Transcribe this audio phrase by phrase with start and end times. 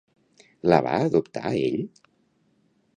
[0.73, 1.79] La va adoptar ell?